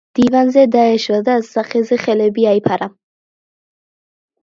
[0.19, 2.91] დივანზე დაეშვა და სახეზე ხელები აიფარა